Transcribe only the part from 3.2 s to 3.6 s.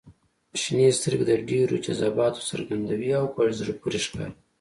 په